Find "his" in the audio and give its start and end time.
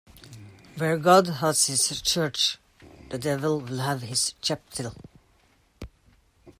1.67-2.01, 4.01-4.33